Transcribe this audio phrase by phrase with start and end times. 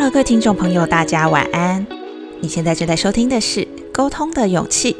[0.00, 1.84] Hello，各位听众朋友，大家晚安。
[2.40, 3.62] 你现在正在收听的是
[3.92, 4.92] 《沟通的勇气》，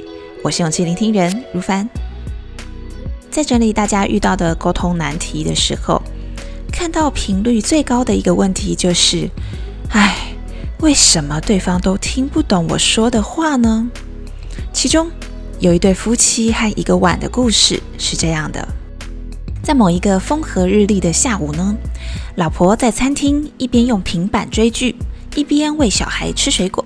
[0.43, 1.89] 我是勇气聆听人如凡。
[3.31, 6.03] 在整理大家遇到的沟通难题的时候，
[6.73, 9.31] 看到频率最高的一个问题就是：
[9.91, 10.35] 哎，
[10.81, 13.89] 为什么对方都听不懂我说的话呢？
[14.73, 15.09] 其中
[15.61, 18.67] 有一对夫妻和一个碗的故事是这样的：
[19.63, 21.77] 在某一个风和日丽的下午呢，
[22.37, 24.97] 老婆在餐厅一边用平板追剧，
[25.35, 26.85] 一边喂小孩吃水果。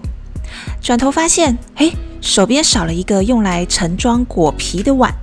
[0.80, 5.14] 转头发现，哎，手边少了一个用来盛装果皮的碗。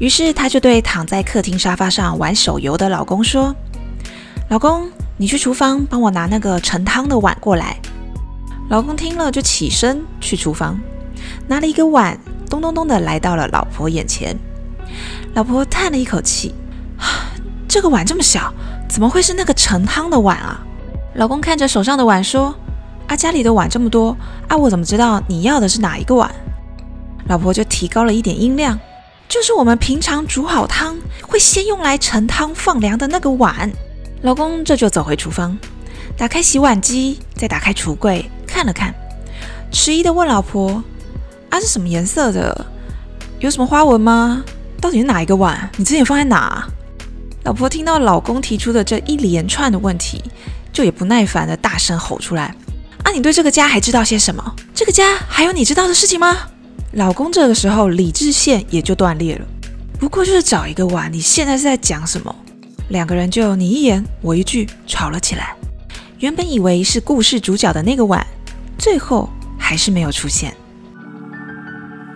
[0.00, 3.54] 于是她就对躺在客厅沙发上玩手游的老公说
[4.50, 7.78] ：“老公，你去厨房帮我拿那个盛汤的碗过来。”
[8.70, 10.80] 老公听了就起身去厨房，
[11.46, 12.18] 拿了一个碗，
[12.48, 14.34] 咚咚咚的来到了老婆眼前。
[15.34, 16.54] 老婆叹了一口气
[17.74, 18.54] ：“这个碗这么小，
[18.88, 20.60] 怎么会是那个盛汤的碗啊？”
[21.16, 22.54] 老公看着手上的碗说
[23.08, 26.32] ：“啊，家里的碗这么多，啊，我怎么知道你要的是哪一个碗？”
[27.26, 28.78] 老婆就提高了一点音量。
[29.28, 33.68] 就是我们平常煮好汤会先用来盛汤放凉的那个碗。
[34.22, 35.58] 老公这就走回厨房，
[36.16, 38.94] 打开洗碗机，再打开橱柜看了看，
[39.72, 40.80] 迟疑的问老婆
[41.50, 42.66] ：“啊，是什么颜色的？
[43.40, 44.44] 有什么花纹吗？
[44.80, 45.68] 到底是哪一个碗？
[45.76, 46.64] 你之前放在哪？”
[47.44, 50.24] 老婆听到老公提出的这一连串的问题，
[50.72, 52.54] 就也不耐烦的大声吼出来
[53.04, 54.56] ：“啊，你对这个家还知道些什么？
[54.74, 56.34] 这个家还有你知道的事情吗？”
[56.92, 59.46] 老公这个时候理智线也就断裂了，
[59.98, 62.34] 不过就是找一个碗，你现在是在讲什么？
[62.88, 65.54] 两个人就你一言我一句吵了起来。
[66.20, 68.26] 原本以为是故事主角的那个碗，
[68.78, 70.54] 最后还是没有出现。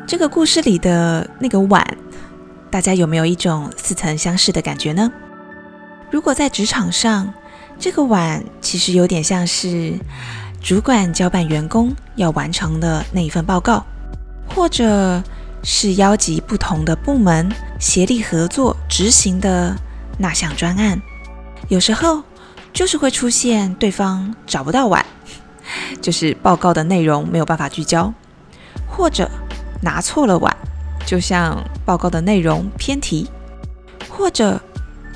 [0.07, 1.87] 这个故事里的那个碗，
[2.71, 5.11] 大家有没有一种似曾相识的感觉呢？
[6.11, 7.33] 如果在职场上，
[7.79, 9.95] 这个碗其实有点像是
[10.61, 13.85] 主管交办员工要完成的那一份报告。
[14.55, 15.23] 或者
[15.63, 17.49] 是邀集不同的部门
[17.79, 19.77] 协力合作执行的
[20.19, 21.01] 那项专案，
[21.69, 22.23] 有时候
[22.73, 25.05] 就是会出现对方找不到碗，
[26.01, 28.13] 就是报告的内容没有办法聚焦，
[28.89, 29.31] 或者
[29.83, 30.57] 拿错了碗，
[31.09, 33.27] 就像报告的内容偏题，
[34.11, 34.61] 或者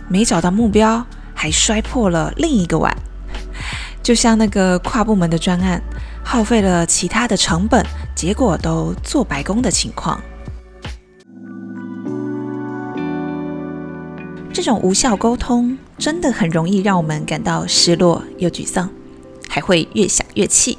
[0.08, 1.04] 没找到目标
[1.34, 2.96] 还摔破了另一个碗，
[4.02, 5.82] 就像那个跨部门的专案。
[6.24, 10.18] 耗费了其他的成本，结果都做白工的情况，
[14.50, 18.88] 这种无效沟通真的很容易让我们感到失落又沮丧，
[19.46, 20.78] 还会越想越气。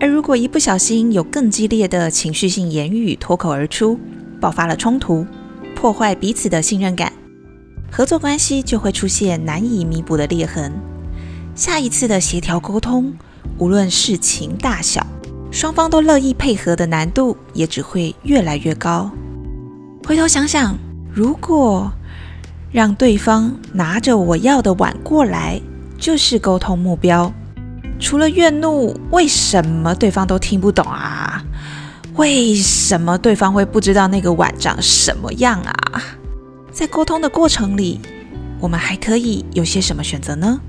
[0.00, 3.98] 而如果一不小心有更激烈的情绪性言语脱口而出，
[4.40, 5.26] 爆发了冲突，
[5.74, 7.12] 破坏彼此的信任感，
[7.90, 10.72] 合作关系就会出现难以弥补的裂痕。
[11.54, 13.12] 下一次的协调沟通。
[13.56, 15.04] 无论事情大小，
[15.50, 19.10] 双方都乐意配合的难度也只会越来越高。
[20.06, 20.78] 回头想想，
[21.12, 21.90] 如果
[22.70, 25.60] 让对方拿着我要的碗过来，
[25.98, 27.32] 就是沟通目标。
[27.98, 31.42] 除了怨怒，为什么对方都听不懂啊？
[32.14, 36.02] 为什么对方会不知道那个碗长什么样啊？
[36.72, 38.00] 在沟通的过程里，
[38.60, 40.60] 我们还可以有些什么选择呢？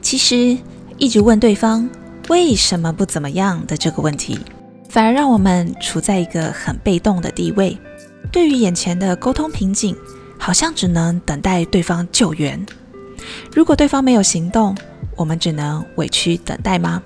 [0.00, 0.56] 其实，
[0.98, 1.88] 一直问对方
[2.28, 4.38] 为什么不怎么样的这个问题，
[4.88, 7.76] 反而让我们处在一个很被动的地位。
[8.30, 9.96] 对于眼前的沟通瓶颈，
[10.38, 12.64] 好像只能等待对方救援。
[13.54, 14.76] 如果对方没有行动，
[15.16, 17.02] 我们只能委屈等待吗？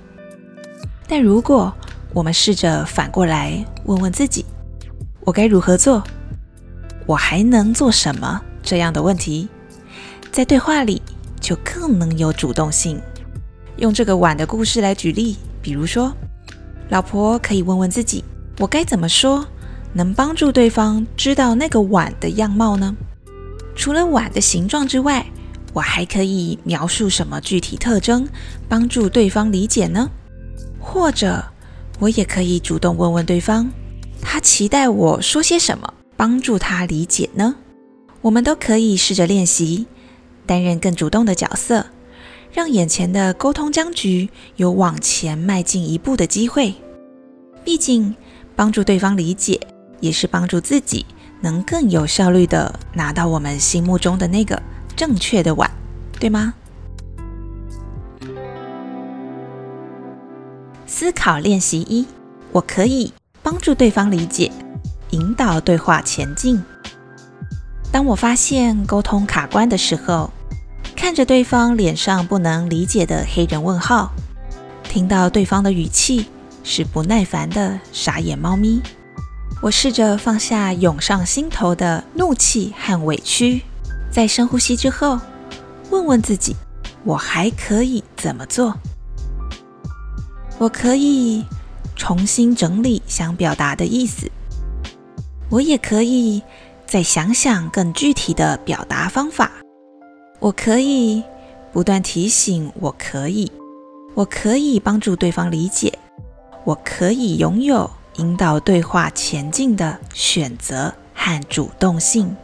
[1.07, 1.73] 但如果
[2.13, 4.45] 我们试着反过来问问自己：
[5.21, 6.03] 我该如何做？
[7.07, 8.41] 我还能做什么？
[8.63, 9.49] 这样的问题，
[10.31, 11.01] 在对话里。
[11.41, 13.01] 就更能有主动性。
[13.79, 16.15] 用这个碗的故事来举例，比如说，
[16.91, 18.23] 老婆可以问问自己：
[18.59, 19.47] 我该怎么说，
[19.95, 22.95] 能帮助对方知道那个碗的样貌呢？
[23.75, 25.25] 除了碗的形状之外，
[25.73, 28.29] 我还可以描述什么具体特征，
[28.69, 30.11] 帮助对方理解呢？
[30.81, 31.45] 或者，
[31.99, 33.69] 我也可以主动问问对方，
[34.21, 37.55] 他期待我说些什么，帮助他理解呢？
[38.21, 39.87] 我们都可以试着练习。
[40.47, 41.87] 担任更主动的角色，
[42.53, 46.75] 让眼前的沟通僵局有往前迈进一步的机会。
[47.63, 48.17] 毕竟，
[48.57, 49.61] 帮助对方理解，
[50.01, 51.07] 也是帮助自己
[51.41, 54.61] 能更有效率的拿到我们心目中的那个
[55.01, 55.71] 正确的碗，
[56.19, 56.53] 对吗？
[60.85, 62.05] 思考练习一：
[62.53, 63.11] 我可以
[63.43, 64.53] 帮助对方理解，
[65.13, 66.63] 引导对话前进。
[67.91, 70.31] 当我发现沟通卡关的时候，
[70.95, 74.13] 看着对方脸上不能理解的黑人问号，
[74.85, 76.27] 听到对方的语气
[76.63, 78.83] 是不耐烦的傻眼猫咪。
[79.63, 83.63] 我试着放下涌上心头的怒气和委屈，
[84.11, 85.19] 在深呼吸之后，
[85.91, 86.57] 问问自己：
[87.05, 88.75] 我还可以怎么做？
[90.59, 91.45] 我可以
[91.97, 94.31] 重新整理想表达的意思，
[95.49, 96.43] 我也可以
[96.87, 99.51] 再想想更具体的表达方法。
[100.41, 101.23] 我可以
[101.73, 103.51] 不断提醒，我可以，
[104.15, 105.97] 我可以帮助对方理解，
[106.65, 112.37] 我可以拥有引导对话前进的选择和主动性。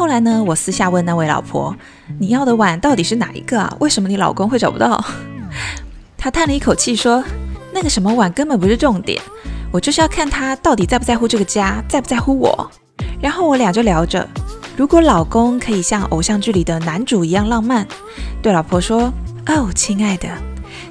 [0.00, 1.76] 后来呢，我私下问那位老婆
[2.18, 3.76] ：“你要的碗到底是哪一个啊？
[3.80, 5.04] 为什么你老公会找不到？”
[6.16, 7.22] 她叹了一口气说
[7.70, 9.20] ：“那个什么碗根本不是重点，
[9.70, 12.70] 我就是要看他到底在不在乎这个家，在不在乎我。”
[13.20, 14.26] 然后我俩就聊着，
[14.74, 17.86] 如果老公可以像偶像剧里的男主一样浪漫，
[18.40, 19.12] 对老婆说
[19.48, 20.26] ：“哦，亲爱的，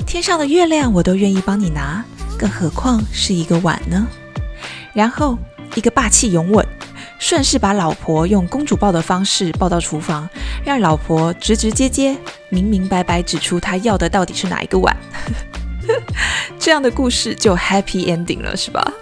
[0.05, 2.05] 天上的月亮我都愿意帮你拿，
[2.37, 4.05] 更何况是一个碗呢？”
[4.93, 5.35] 然后
[5.73, 6.63] 一个霸气勇吻，
[7.19, 10.27] 顺势把老婆用公主抱的方式抱到厨房，
[10.65, 12.17] 让老婆直直接接、
[12.49, 14.95] 明明白白指出她要的到底是哪一个碗。
[16.57, 18.93] 这样的故事就 happy ending 了，是吧？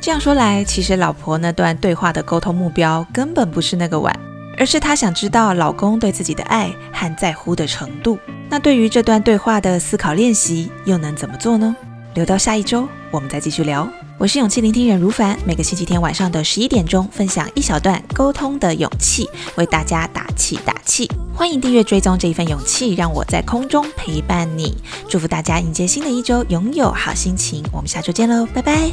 [0.00, 4.16] 这样说来，其实老婆那段对话的沟通目标根本不是那个碗，
[4.56, 8.18] 而是她想知道老公对自己的爱和在乎的程度。
[8.48, 11.74] 那对于这段对话的思考练习，又能怎么做呢？
[12.14, 13.88] 留到下一周我们再继续聊。
[14.18, 21.06] 我是勇气聆听人如凡，每个星期天晚上的十一点钟分享一小段沟通的勇气，为大家打气打气。
[21.34, 24.74] 欢迎订阅追踪这一份勇气，让我在空中陪伴你。
[25.06, 27.62] 祝福大家迎接新的一周，拥有好心情。
[27.70, 28.90] 我们下周见喽，拜拜。